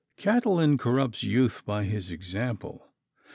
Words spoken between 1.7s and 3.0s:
his example.